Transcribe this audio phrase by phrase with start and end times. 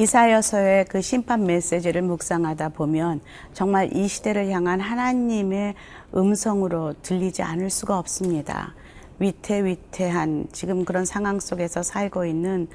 [0.00, 3.20] 이사여서의 그 심판 메시지를 묵상하다 보면
[3.52, 5.74] 정말 이 시대를 향한 하나님의
[6.16, 8.72] 음성으로 들리지 않을 수가 없습니다.
[9.18, 12.66] 위태위태한 지금 그런 상황 속에서 살고 있는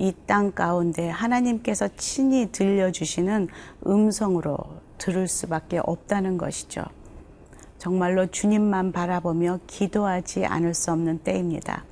[0.00, 3.46] 이 땅 가운데 하나님께서 친히 들려주시는
[3.86, 4.58] 음성으로
[4.98, 6.82] 들을 수밖에 없다는 것이죠.
[7.78, 11.84] 정말로 주님만 바라보며 기도하지 않을 수 없는 때입니다.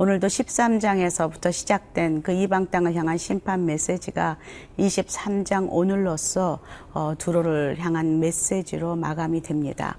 [0.00, 4.38] 오늘도 13장에서부터 시작된 그 이방 땅을 향한 심판 메시지가
[4.78, 6.60] 23장 오늘로써
[6.94, 9.98] 어, 두로를 향한 메시지로 마감이 됩니다.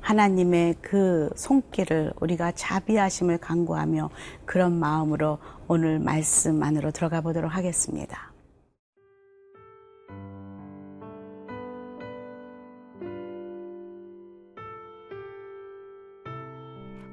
[0.00, 4.08] 하나님의 그 손길을 우리가 자비하심을 간구하며
[4.46, 5.36] 그런 마음으로
[5.68, 8.31] 오늘 말씀 안으로 들어가 보도록 하겠습니다.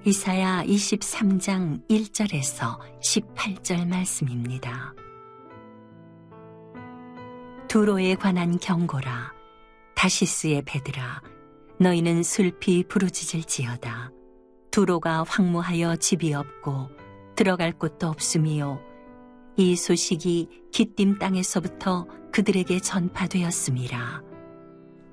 [0.05, 4.93] 이사야 23장 1절에서 18절 말씀입니다.
[7.67, 9.33] 두로에 관한 경고라
[9.95, 11.21] 다시스의 배들아
[11.81, 14.11] 너희는 슬피 부르짖을지어다.
[14.71, 16.89] 두로가 황무하여 집이 없고
[17.35, 18.79] 들어갈 곳도 없음이요.
[19.57, 24.23] 이 소식이 기띔 땅에서부터 그들에게 전파되었음이라.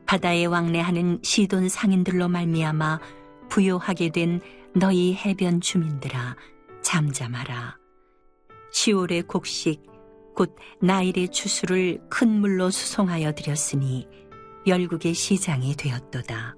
[0.06, 3.00] 바다에 왕래하는 시돈 상인들로 말미암아
[3.48, 4.41] 부요하게 된
[4.78, 6.36] 너희 해변 주민들아
[6.82, 7.78] 잠잠하라
[8.70, 9.82] 시올의 곡식
[10.34, 14.06] 곧 나일의 추수를 큰 물로 수송하여 드렸으니
[14.66, 16.56] 열국의 시장이 되었도다.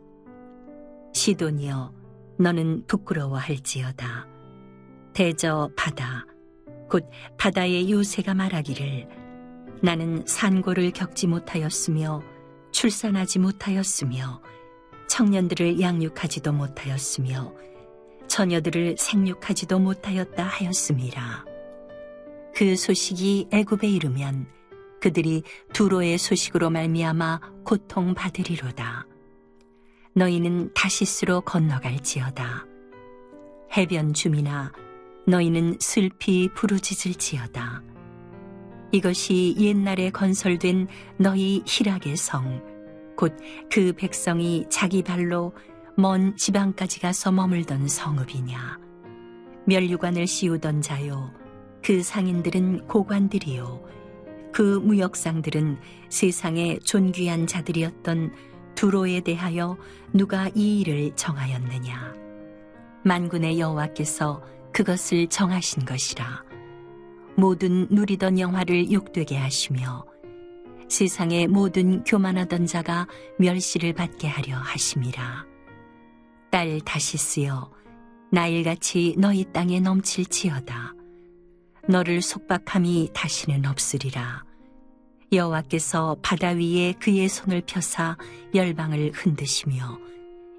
[1.15, 1.95] 시돈이여
[2.41, 4.27] 너는 부끄러워할지어다.
[5.13, 6.27] 대저 바다
[6.91, 7.09] 곧
[7.39, 9.09] 바다의 요새가 말하기를
[9.81, 12.21] 나는 산고를 겪지 못하였으며
[12.73, 14.43] 출산하지 못하였으며
[15.07, 17.55] 청년들을 양육하지도 못하였으며
[18.39, 21.45] 처녀들을 생육하지도 못하였다 하였음이라.
[22.55, 24.47] 그 소식이 애굽에 이르면
[25.01, 29.09] 그들이 두로의 소식으로 말미암아 고통 받으리로다.
[30.15, 32.65] 너희는 다시스로 건너갈지어다.
[33.77, 34.71] 해변 주민아,
[35.27, 37.83] 너희는 슬피 부르짖을지어다.
[38.93, 40.87] 이것이 옛날에 건설된
[41.19, 42.63] 너희 희락의 성,
[43.17, 43.35] 곧
[43.69, 45.53] 그 백성이 자기 발로
[46.01, 48.79] 먼 지방까지 가서 머물던 성읍이냐.
[49.67, 51.33] 멸류관을 씌우던 자요.
[51.83, 53.85] 그 상인들은 고관들이요.
[54.53, 58.33] 그 무역상들은 세상의 존귀한 자들이었던
[58.77, 59.77] 두로에 대하여
[60.13, 62.15] 누가 이 일을 정하였느냐.
[63.03, 66.45] 만군의 여호와께서 그것을 정하신 것이라.
[67.35, 70.05] 모든 누리던 영화를 욕되게 하시며
[70.89, 73.09] 세상의 모든 교만하던 자가
[73.41, 75.48] 멸시를 받게 하려 하심이라.
[76.51, 77.71] 딸 다시 쓰여
[78.31, 80.95] 나일같이 너희 땅에 넘칠지어다.
[81.89, 84.45] 너를 속박함이 다시는 없으리라.
[85.33, 88.17] 여호와께서 바다 위에 그의 손을 펴사
[88.55, 89.99] 열방을 흔드시며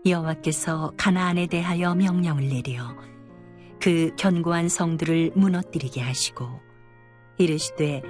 [0.06, 2.96] 여호와께서 가나안에 대하여 명령을 내려
[3.82, 6.48] 그 견고한 성들을 무너뜨리게 하시고
[7.38, 8.04] 이르시되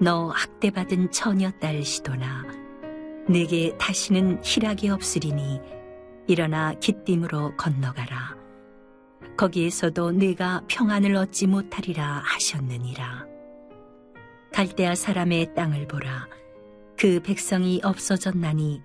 [0.00, 2.44] 너 학대받은 처녀 딸 시도나
[3.28, 5.77] 내게 다시는 희락이 없으리니
[6.28, 8.36] 일어나 기띔으로 건너가라
[9.36, 13.26] 거기에서도 내가 평안을 얻지 못하리라 하셨느니라
[14.52, 16.26] 갈대아 사람의 땅을 보라.
[16.98, 18.82] 그 백성이 없어졌나니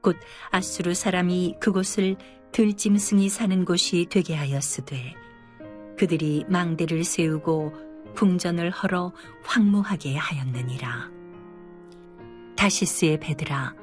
[0.00, 0.16] 곧
[0.50, 2.16] 아수르 사람이 그곳을
[2.52, 5.14] 들짐승이 사는 곳이 되게 하였으되
[5.98, 7.72] 그들이 망대를 세우고
[8.14, 9.12] 궁전을 헐어
[9.42, 11.10] 황무하게 하였느니라.
[12.56, 13.74] 다시스의 배들아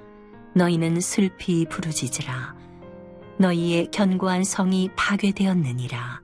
[0.56, 2.56] 너희는 슬피 부르짖으라
[3.38, 6.22] 너희의 견고한 성이 파괴되었느니라.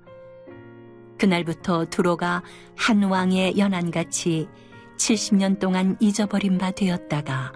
[1.17, 2.43] 그날부터 두로가
[2.75, 4.47] 한 왕의 연안같이
[4.97, 7.53] 70년 동안 잊어버린 바 되었다가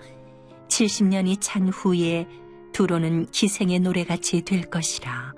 [0.68, 2.28] 70년이 찬 후에
[2.74, 5.34] 두로는 기생의 노래같이 될 것이라.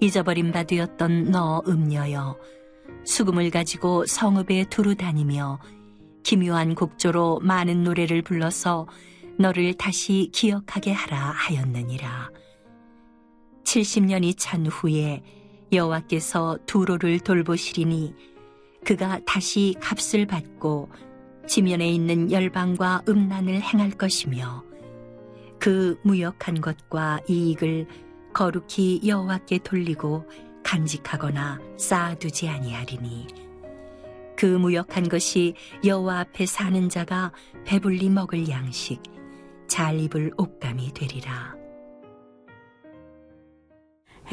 [0.00, 2.36] 잊어버린 바 되었던 너 음녀여
[3.04, 5.58] 수금을 가지고 성읍에 두루 다니며
[6.22, 8.86] 기묘한 곡조로 많은 노래를 불러서
[9.38, 12.30] 너를 다시 기억하게 하라 하였느니라.
[13.74, 15.22] 70년이 찬 후에
[15.72, 18.14] 여호와께서 두로를 돌보시리니
[18.84, 20.90] 그가 다시 값을 받고
[21.48, 24.64] 지면에 있는 열방과 음란을 행할 것이며
[25.58, 27.88] 그 무역한 것과 이익을
[28.32, 30.28] 거룩히 여호와께 돌리고
[30.62, 33.26] 간직하거나 쌓아두지 아니하리니
[34.36, 35.54] 그 무역한 것이
[35.84, 37.32] 여호와 앞에 사는 자가
[37.64, 39.02] 배불리 먹을 양식
[39.66, 41.63] 잘 입을 옷감이 되리라.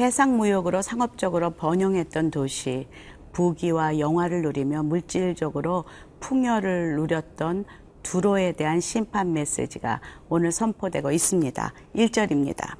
[0.00, 2.88] 해상 무역으로 상업적으로 번영했던 도시
[3.32, 5.84] 부귀와 영화를 누리며 물질적으로
[6.20, 7.64] 풍요를 누렸던
[8.02, 11.72] 두로에 대한 심판 메시지가 오늘 선포되고 있습니다.
[11.94, 12.76] 1절입니다.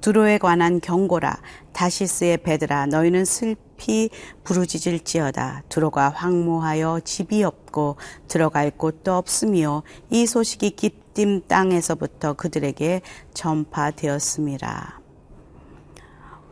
[0.00, 1.40] 두로에 관한 경고라
[1.72, 4.10] 다시스의 배들아 너희는 슬피
[4.44, 7.96] 부르짖을지어다 두로가 황무하여 집이 없고
[8.28, 13.00] 들어갈 곳도 없으며 이 소식이 기띔 땅에서부터 그들에게
[13.32, 15.03] 전파되었습니다.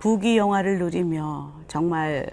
[0.02, 2.28] 부귀 영화를 누리며 정말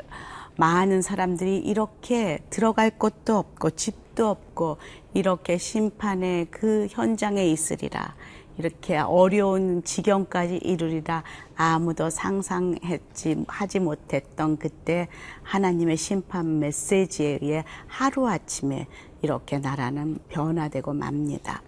[0.55, 4.77] 많은 사람들이 이렇게 들어갈 곳도 없고 집도 없고
[5.13, 8.15] 이렇게 심판의 그 현장에 있으리라.
[8.57, 11.23] 이렇게 어려운 지경까지 이르리라
[11.55, 15.07] 아무도 상상했지 하지 못했던 그때
[15.43, 18.87] 하나님의 심판 메시지에 의해 하루아침에
[19.21, 21.61] 이렇게 나라는 변화되고 맙니다.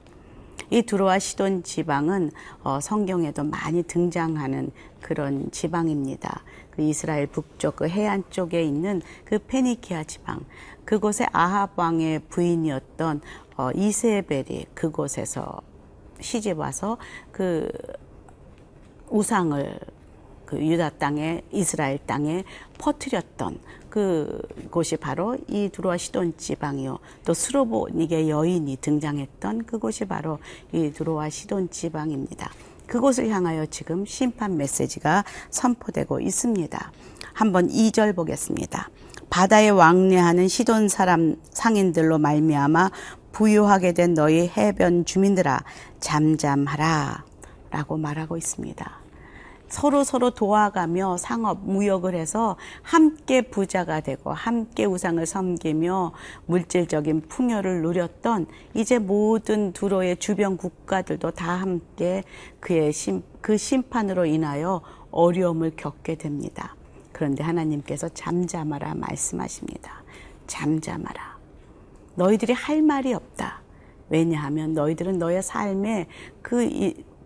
[0.71, 2.31] 이 두로와 시돈 지방은
[2.63, 4.71] 어, 성경에도 많이 등장하는
[5.01, 6.44] 그런 지방입니다.
[6.71, 10.39] 그 이스라엘 북쪽 그 해안 쪽에 있는 그 페니키아 지방
[10.85, 13.21] 그곳에 아합 왕의 부인이었던
[13.57, 15.62] 어, 이세벨이 그곳에서
[16.21, 16.97] 시집 와서
[17.33, 17.69] 그
[19.09, 19.77] 우상을
[20.45, 22.45] 그 유다 땅에 이스라엘 땅에
[22.77, 23.59] 퍼뜨렸던
[23.91, 24.41] 그
[24.71, 26.97] 곳이 바로 이 두로와 시돈 지방이요.
[27.25, 30.39] 또 스로보닉의 여인이 등장했던 그곳이 바로
[30.71, 32.49] 이 두로와 시돈 지방입니다.
[32.88, 36.91] 그곳을 향하여 지금 심판 메시지가 선포되고 있습니다.
[37.33, 38.89] 한번 2절 보겠습니다.
[39.29, 42.91] 바다에 왕래하는 시돈 사람 상인들로 말미암아
[43.33, 45.63] 부유하게 된 너희 해변 주민들아
[45.99, 47.25] 잠잠하라
[47.69, 49.00] 라고 말하고 있습니다.
[49.71, 56.12] 서로 서로 도와가며 상업, 무역을 해서 함께 부자가 되고 함께 우상을 섬기며
[56.45, 62.23] 물질적인 풍요를 누렸던 이제 모든 두로의 주변 국가들도 다 함께
[62.59, 66.75] 그의 심, 그 심판으로 인하여 어려움을 겪게 됩니다.
[67.12, 70.03] 그런데 하나님께서 잠잠하라 말씀하십니다.
[70.47, 71.38] 잠잠하라.
[72.15, 73.62] 너희들이 할 말이 없다.
[74.09, 76.07] 왜냐하면 너희들은 너의 삶에
[76.41, 76.63] 그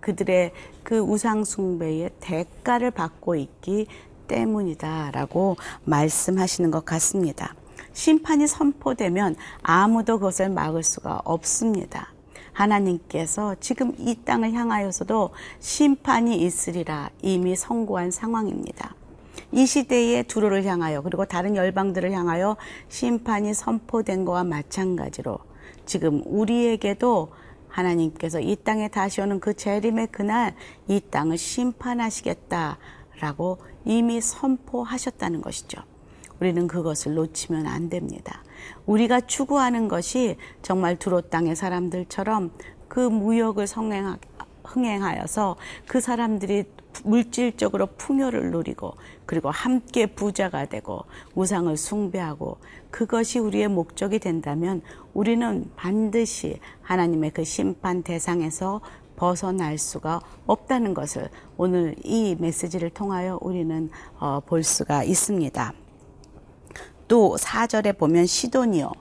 [0.05, 0.51] 그들의
[0.83, 3.87] 그 우상숭배의 대가를 받고 있기
[4.27, 7.55] 때문이다라고 말씀하시는 것 같습니다.
[7.93, 12.13] 심판이 선포되면 아무도 그것을 막을 수가 없습니다.
[12.53, 18.93] 하나님께서 지금 이 땅을 향하여서도 심판이 있으리라 이미 선고한 상황입니다.
[19.51, 22.57] 이 시대의 두로를 향하여 그리고 다른 열방들을 향하여
[22.89, 25.39] 심판이 선포된 것과 마찬가지로
[25.87, 27.29] 지금 우리에게도
[27.75, 30.55] 하나님께서 이 땅에 다시 오는 그 재림의 그날
[30.87, 35.83] 이 땅을 심판하시겠다라고 이미 선포하셨다는 것이죠.
[36.39, 38.43] 우리는 그것을 놓치면 안 됩니다.
[38.85, 42.51] 우리가 추구하는 것이 정말 두로 땅의 사람들처럼
[42.87, 44.17] 그 무역을 성행하,
[44.63, 45.55] 흥행하여서
[45.87, 46.65] 그 사람들이
[47.03, 48.95] 물질적으로 풍요를 누리고
[49.25, 51.05] 그리고 함께 부자가 되고
[51.35, 52.57] 우상을 숭배하고
[52.91, 54.81] 그것이 우리의 목적이 된다면
[55.13, 58.81] 우리는 반드시 하나님의 그 심판 대상에서
[59.15, 63.89] 벗어날 수가 없다는 것을 오늘 이 메시지를 통하여 우리는
[64.19, 65.73] 어, 볼 수가 있습니다.
[67.07, 68.91] 또 4절에 보면 시돈이요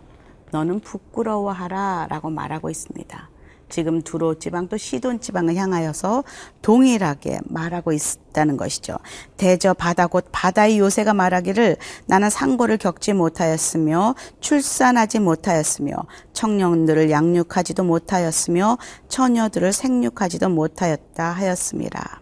[0.51, 3.34] 너는 부끄러워하라 라고 말하고 있습니다.
[3.75, 6.23] 지금 두로 지방 또 시돈 지방을 향하여서
[6.63, 8.95] 동일하게 말하고 있다는 것이죠.
[9.37, 11.77] 대저 바다 곧 바다의 요새가 말하기를
[12.07, 15.97] 나는 상고를 겪지 못하였으며 출산하지 못하였으며
[16.33, 18.79] 청년들을 양육하지도 못하였으며
[19.09, 22.21] 처녀들을 생육하지도 못하였다 하였습니다.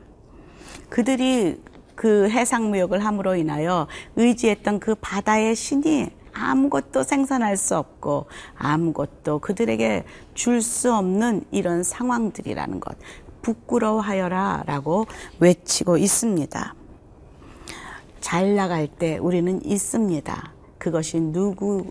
[0.89, 1.61] 그들이
[1.95, 10.05] 그 해상 무역을 함으로 인하여 의지했던 그 바다의 신이 아무것도 생산할 수 없고 아무것도 그들에게
[10.35, 12.97] 줄 수 없는 이런 상황들이라는 것.
[13.43, 15.07] 부끄러워하여라 라고
[15.41, 16.75] 외치고 있습니다.
[18.21, 20.53] 잘 나갈 때 우리는 있습니다.
[20.79, 21.91] 그것이 누구의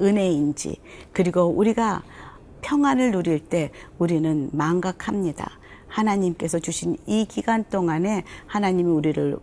[0.00, 0.80] 은혜인지,
[1.12, 2.02] 그리고 우리가
[2.62, 5.48] 평안을 누릴 때 우리는 망각합니다.
[5.86, 9.38] 하나님께서 주신 이 기간 동안에 하나님이 우리를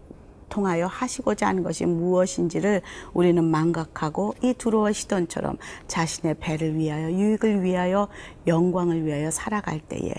[0.55, 2.81] 통하여 하시고자 하는 것이 무엇인지를
[3.13, 5.57] 우리는 망각하고 이 두로와 시돈처럼
[5.89, 8.07] 자신의 배를 위하여 유익을 위하여
[8.47, 10.13] 영광을 위하여 살아갈 때에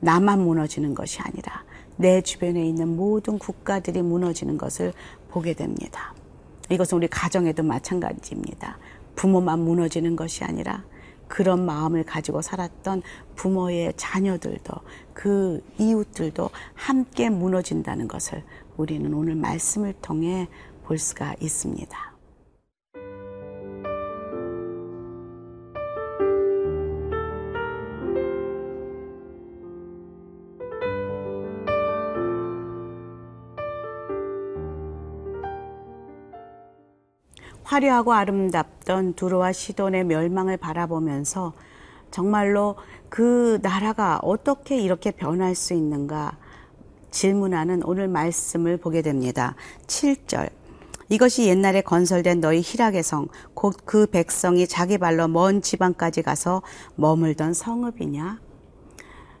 [0.00, 1.62] 나만 무너지는 것이 아니라
[1.96, 4.92] 내 주변에 있는 모든 국가들이 무너지는 것을
[5.28, 6.12] 보게 됩니다.
[6.70, 8.78] 이것은 우리 가정에도 마찬가지입니다.
[9.14, 10.82] 부모만 무너지는 것이 아니라
[11.28, 13.02] 그런 마음을 가지고 살았던
[13.36, 14.74] 부모의 자녀들도
[15.12, 18.42] 그 이웃들도 함께 무너진다는 것을
[18.78, 20.48] 우리는 오늘 말씀을 통해
[20.84, 21.98] 볼 수가 있습니다.
[37.64, 41.52] 화려하고 아름답던 두로와 시돈의 멸망을 바라보면서
[42.10, 42.76] 정말로
[43.08, 46.38] 그 나라가 어떻게 이렇게 변할 수 있는가
[47.10, 49.54] 질문하는 오늘 말씀을 보게 됩니다.
[49.86, 50.50] 7절.
[51.10, 56.62] 이것이 옛날에 건설된 너희 희락의 성, 곧 그 백성이 자기 발로 먼 지방까지 가서
[56.96, 58.40] 머물던 성읍이냐?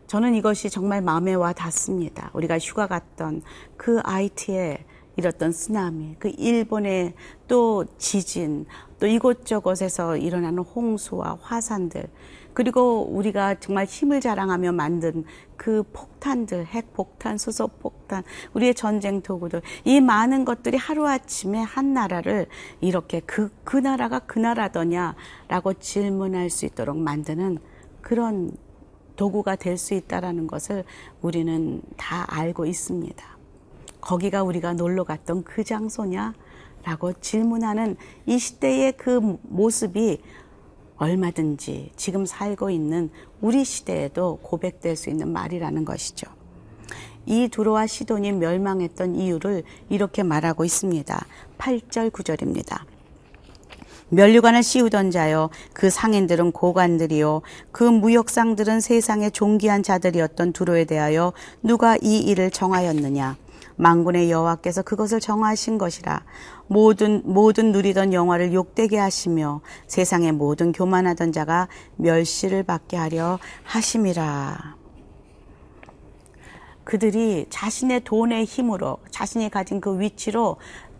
[0.06, 2.30] 저는 이것이 정말 마음에 와 닿습니다.
[2.32, 3.42] 우리가 휴가 갔던
[3.76, 7.12] 그 아이티에 일었던 쓰나미, 그 일본의
[7.48, 8.64] 또 지진,
[9.00, 12.08] 또 이곳저곳에서 일어나는 홍수와 화산들,
[12.52, 15.24] 그리고 우리가 정말 힘을 자랑하며 만든
[15.56, 18.24] 그 폭탄들, 핵폭탄, 수소폭탄,
[18.54, 22.46] 우리의 전쟁 도구들, 이 많은 것들이 하루아침에 한 나라를
[22.80, 27.58] 이렇게 그, 그 나라가 그 나라더냐라고 질문할 수 있도록 만드는
[28.00, 28.50] 그런
[29.14, 30.84] 도구가 될 수 있다라는 것을
[31.22, 33.38] 우리는 다 알고 있습니다.
[34.00, 36.34] 거기가 우리가 놀러 갔던 그 장소냐?
[36.88, 40.22] 라고 질문하는 이 시대의 그 모습이
[40.96, 43.10] 얼마든지 지금 살고 있는
[43.42, 46.30] 우리 시대에도 고백될 수 있는 말이라는 것이죠.
[47.26, 51.26] 이 두로와 시돈이 멸망했던 이유를 이렇게 말하고 있습니다.
[51.58, 52.80] 8절 9절입니다.
[54.08, 62.18] 멸류관을 씌우던 자여 그 상인들은 고관들이요 그 무역상들은 세상의 존귀한 자들이었던 두로에 대하여 누가 이
[62.20, 63.36] 일을 정하였느냐
[63.78, 66.24] 망군의 여호와께서 그것을 정하신 것이라
[66.66, 74.76] 모든 모든 누리던 영화를 욕되게 하시며 세상의 모든 교만하던 자가 멸시를 받게 하려 하심이라.
[76.84, 80.56] 그들이 자신의 돈의 힘으로 자신이 가진 그 위치로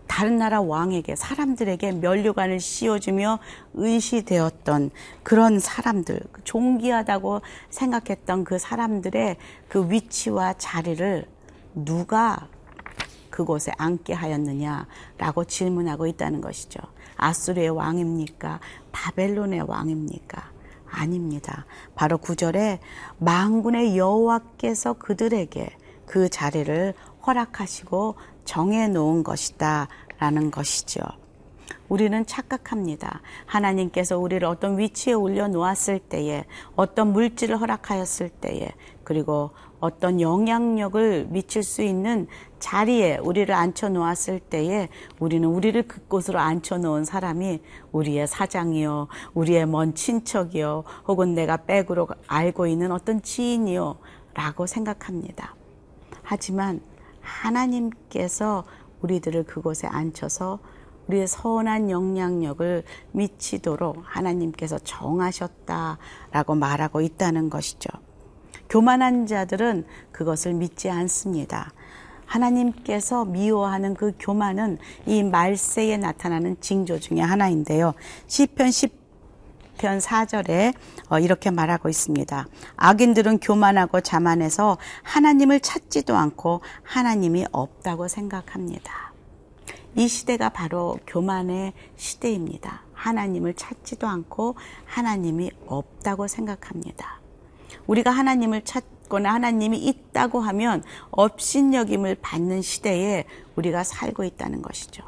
[0.07, 3.39] 다른 나라 왕에게 사람들에게 면류관을 씌워주며
[3.73, 4.91] 의시되었던
[5.23, 11.25] 그런 사람들 존귀하다고 생각했던 그 사람들의 그 위치와 자리를
[11.73, 12.47] 누가
[13.39, 16.81] 그곳에 앉게 하였느냐라고 질문하고 있다는 것이죠.
[17.15, 18.59] 아수르의 왕입니까?
[18.91, 20.51] 바벨론의 왕입니까?
[20.85, 21.65] 아닙니다.
[21.95, 22.81] 바로 구절에
[23.17, 25.69] 망군의 여호와께서 그들에게
[26.05, 26.93] 그 자리를
[27.25, 30.99] 허락하시고 정해 놓은 것이다 라는 것이죠.
[31.89, 33.21] 우리는 착각합니다.
[33.45, 38.69] 하나님께서 우리를 어떤 위치에 올려 놓았을 때에 어떤 물질을 허락하였을 때에
[39.03, 42.27] 그리고 어떤 영향력을 미칠 수 있는
[42.59, 49.95] 자리에 우리를 앉혀 놓았을 때에 우리는 우리를 그곳으로 앉혀 놓은 사람이 우리의 사장이요, 우리의 먼
[49.95, 53.97] 친척이요, 혹은 내가 백으로 알고 있는 어떤 지인이요,
[54.33, 55.55] 라고 생각합니다.
[56.21, 56.81] 하지만
[57.21, 58.65] 하나님께서
[59.01, 60.59] 우리들을 그곳에 앉혀서
[61.09, 67.89] 우리의 선한 영향력을 미치도록 하나님께서 정하셨다라고 말하고 있다는 것이죠.
[68.69, 71.73] 교만한 자들은 그것을 믿지 않습니다.
[72.25, 77.95] 하나님께서 미워하는 그 교만은 이 말세에 나타나는 징조 중의 하나인데요.
[78.27, 80.75] 시편 10편 4절에
[81.09, 82.47] 어, 이렇게 말하고 있습니다.
[82.75, 89.08] 악인들은 교만하고 자만해서 하나님을 찾지도 않고 하나님이 없다고 생각합니다.
[89.95, 92.83] 이 시대가 바로 교만의 시대입니다.
[92.93, 94.55] 하나님을 찾지도 않고
[94.85, 97.19] 하나님이 없다고 생각합니다.
[97.87, 105.03] 우리가 하나님을 찾거나 하나님이 있다고 하면 업신여김을 받는 시대에 우리가 살고 있다는 것이죠.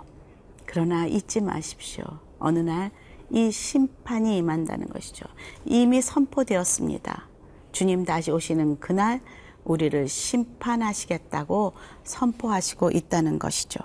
[0.65, 2.03] 그러나 잊지 마십시오.
[2.39, 2.91] 어느 날
[3.33, 5.25] 이 심판이 임한다는 것이죠.
[5.65, 7.27] 이미 선포되었습니다.
[7.71, 9.21] 주님 다시 오시는 그날
[9.63, 11.73] 우리를 심판하시겠다고
[12.03, 13.79] 선포하시고 있다는 것이죠.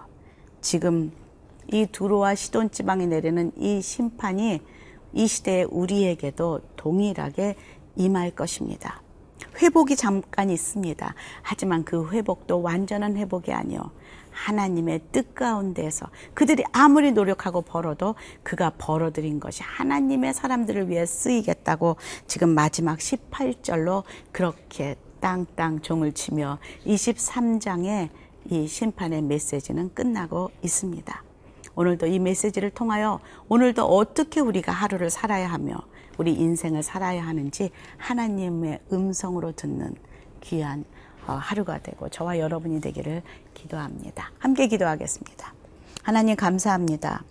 [0.66, 1.12] 지금
[1.72, 4.60] 이 두로와 시돈 지방에 내리는 이 심판이
[5.12, 7.54] 이 시대에 우리에게도 동일하게
[7.94, 9.00] 임할 것입니다.
[9.62, 11.14] 회복이 잠깐 있습니다.
[11.42, 13.92] 하지만 그 회복도 완전한 회복이 아니요.
[14.32, 21.94] 하나님의 뜻 가운데서 그들이 아무리 노력하고 벌어도 그가 벌어들인 것이 하나님의 사람들을 위해 쓰이겠다고
[22.26, 28.10] 지금 마지막 18절로 그렇게 땅땅 종을 치며 23장의
[28.50, 31.22] 이 심판의 메시지는 끝나고 있습니다.
[31.74, 35.76] 오늘도 이 메시지를 통하여 오늘도 어떻게 우리가 하루를 살아야 하며
[36.18, 39.94] 우리 인생을 살아야 하는지 하나님의 음성으로 듣는
[40.40, 40.84] 귀한
[41.26, 43.22] 어, 하루가 되고 저와 여러분이 되기를
[43.52, 44.30] 기도합니다.
[44.38, 45.54] 함께 기도하겠습니다.
[46.02, 47.24] 하나님 감사합니다.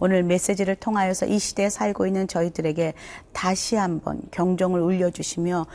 [0.00, 2.94] 오늘 메시지를 통하여서 이 시대에 살고 있는 저희들에게
[3.32, 5.66] 다시 한번 경종을 울려주시며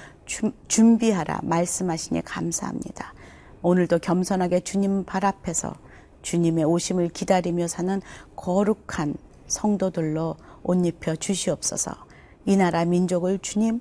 [0.69, 3.13] 준비하라 말씀하시니 감사합니다.
[3.63, 5.73] 오늘도 겸손하게 주님 발 앞에서
[6.21, 8.01] 주님의 오심을 기다리며 사는
[8.35, 9.15] 거룩한
[9.47, 11.91] 성도들로 옷 입혀 주시옵소서.
[12.45, 13.79] 이 나라 민족을 주님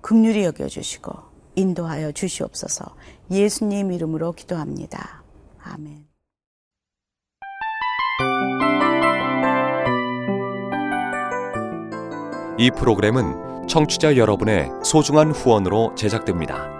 [0.00, 1.12] 극률이 여겨 주시고
[1.56, 2.84] 인도하여 주시옵소서.
[3.30, 5.22] 예수님 이름으로 기도합니다.
[5.62, 6.06] 아멘.
[12.58, 16.79] 이 프로그램은 청취자 여러분의 소중한 후원으로 제작됩니다.